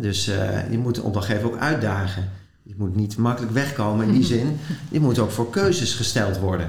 [0.00, 2.30] dus uh, je moet de opdrachtgever ook uitdagen.
[2.62, 4.58] Je moet niet makkelijk wegkomen in die zin.
[4.90, 6.68] Je moet ook voor keuzes gesteld worden,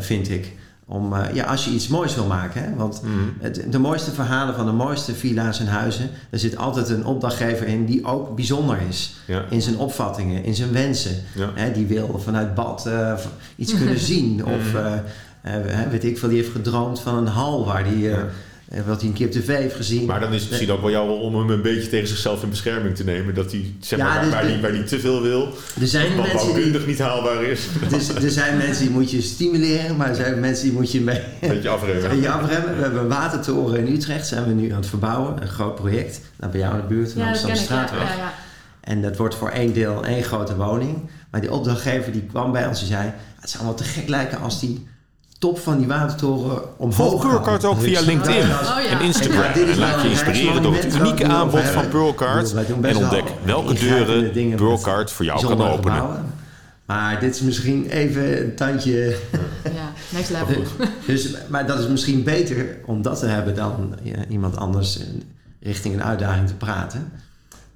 [0.00, 0.52] vind ik.
[0.86, 2.62] Om, uh, ja, als je iets moois wil maken.
[2.62, 2.74] Hè?
[2.74, 3.12] Want mhm.
[3.40, 6.10] het, de mooiste verhalen van de mooiste villa's en huizen...
[6.30, 9.14] daar zit altijd een opdrachtgever in die ook bijzonder is.
[9.50, 11.16] In zijn opvattingen, in zijn wensen.
[11.54, 11.72] Hè?
[11.72, 13.18] Die wil vanuit bad uh,
[13.56, 14.44] iets kunnen zien.
[14.44, 18.10] Of uh, weet ik veel, die heeft gedroomd van een hal waar die
[18.86, 20.04] wat hij een keer op tv heeft gezien.
[20.04, 22.48] Maar dan is het misschien ook wel jou om hem een beetje tegen zichzelf in
[22.48, 23.34] bescherming te nemen.
[23.34, 26.54] Dat hij, zeg maar, dus waar, hij, waar te veel wil, er zijn wat mensen
[26.54, 27.68] die niet haalbaar is.
[27.90, 31.00] Dus, er zijn mensen die moet je stimuleren, maar er zijn mensen die moet je
[31.00, 31.20] mee...
[31.40, 32.20] Beetje afremmen.
[32.20, 32.76] je afremmen.
[32.76, 35.42] We hebben een watertoren in Utrecht, zijn we nu aan het verbouwen.
[35.42, 38.16] Een groot project, nou, bij jou in de buurt, van Amsterdam Straatweg.
[38.16, 38.34] Ja,
[38.80, 41.10] en dat wordt voor één deel één grote woning.
[41.30, 43.12] Maar die opdrachtgever die kwam bij ons en zei...
[43.40, 44.86] Het zou wel te gek lijken als die
[45.42, 49.52] top van die watertoren omhoog Pearlcard ook via LinkedIn oh, en Instagram.
[49.52, 52.54] en laat je inspireren door het unieke aanbod van Pearlcard.
[52.54, 56.04] En ontdek welke deuren Pearlcard voor jou kan openen.
[56.84, 59.16] Maar dit is misschien even een tandje...
[59.64, 60.62] Ja, next level.
[61.06, 63.94] dus, maar dat is misschien beter om dat te hebben dan
[64.28, 64.98] iemand anders
[65.60, 67.12] richting een uitdaging te praten.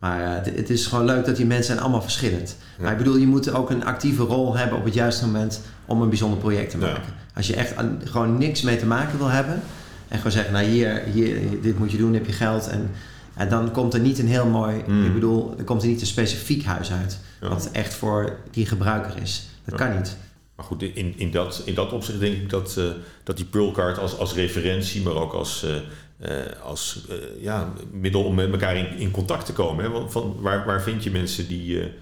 [0.06, 2.56] Maar uh, het is gewoon leuk dat die mensen zijn allemaal verschillend.
[2.80, 6.02] Maar ik bedoel, je moet ook een actieve rol hebben op het juiste moment om
[6.02, 7.14] een bijzonder project te maken.
[7.34, 9.62] Als je echt gewoon niks mee te maken wil hebben
[10.08, 12.90] en gewoon zeggen, nou hier, hier dit moet je doen, heb je geld en,
[13.34, 15.04] en dan komt er niet een heel mooi, mm.
[15.04, 19.22] ik bedoel, er komt er niet een specifiek huis uit, wat echt voor die gebruiker
[19.22, 19.48] is.
[19.64, 20.16] Dat kan niet.
[20.56, 22.84] Maar goed, in, in, dat, in dat opzicht denk ik dat, uh,
[23.22, 25.70] dat die Pearlcard als, als referentie, maar ook als, uh,
[26.18, 26.28] uh,
[26.62, 27.06] als
[27.40, 29.84] ja, middel om met elkaar in, in contact te komen.
[29.84, 29.90] Hè?
[29.90, 31.92] Want van, waar, waar vind je mensen die,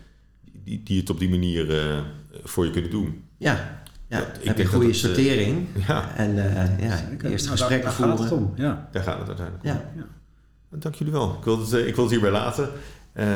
[0.64, 1.84] die, die het op die manier
[2.44, 3.24] voor je kunnen doen?
[3.36, 6.16] Ja, ja, ik heb je goede dat sortering ja.
[6.16, 8.16] en uh, ja, eerst gesprekken voeren.
[8.16, 8.52] Daar gaat het om.
[8.56, 8.88] Ja.
[8.92, 10.00] Daar gaat het uiteindelijk om.
[10.00, 10.06] Ja.
[10.78, 11.36] Dank jullie wel.
[11.38, 12.68] Ik wil het, ik wil het hierbij laten.
[13.14, 13.26] Uh,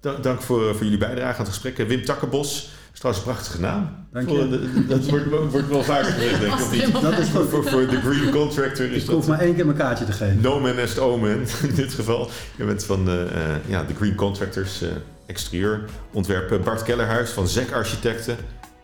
[0.00, 1.88] dank voor, voor jullie bijdrage aan het gesprek.
[1.88, 4.06] Wim Takkenbos is trouwens een prachtige naam.
[4.12, 4.36] Dank je.
[4.36, 6.60] Voor de- dat wordt, wordt wel vaker gezegd, denk ik.
[6.60, 7.00] Of niet?
[7.02, 7.48] Dat is goed.
[7.48, 10.12] Voor, voor de Green Contractor is Ik hoef dat maar één keer mijn kaartje te
[10.12, 10.40] geven.
[10.40, 11.30] no man est omen
[11.62, 12.30] in dit geval.
[12.56, 14.88] Je bent van eh, eh, ja, de Green Contractors eh
[15.26, 15.84] exterieur.
[16.12, 18.36] Ontwerp Bart Kellerhuis van ZEC Architecten.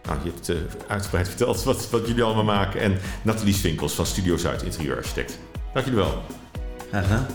[0.06, 0.56] Nou, je hebt eh,
[0.88, 2.80] uitgebreid verteld wat, wat jullie allemaal maken.
[2.80, 5.38] En Nathalie Swinkels van Studio Zuid Interieurarchitect.
[5.74, 6.22] Dank jullie wel.
[6.90, 7.26] Graag gedaan.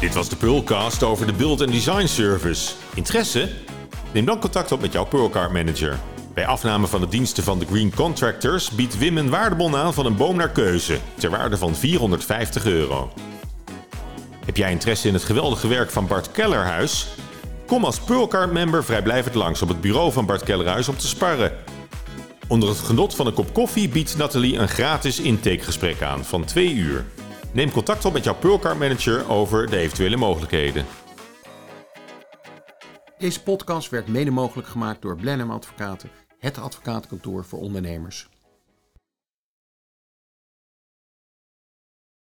[0.00, 2.72] Dit was de Pearlcast over de Build and Design Service.
[2.94, 3.48] Interesse?
[4.12, 5.98] Neem dan contact op met jouw Pearlcard manager.
[6.34, 10.06] Bij afname van de diensten van de Green Contractors biedt Wim een waardebon aan van
[10.06, 13.12] een boom naar keuze, ter waarde van 450 euro.
[14.44, 17.06] Heb jij interesse in het geweldige werk van Bart Kellerhuis?
[17.66, 21.52] Kom als Pearlcard member vrijblijvend langs op het bureau van Bart Kellerhuis om te sparren.
[22.48, 26.72] Onder het genot van een kop koffie biedt Nathalie een gratis intakegesprek aan van 2
[26.74, 27.04] uur.
[27.52, 30.86] Neem contact op met jouw Pearlcard manager over de eventuele mogelijkheden.
[33.18, 38.28] Deze podcast werd mede mogelijk gemaakt door Blenheim Advocaten, het advocatenkantoor voor ondernemers.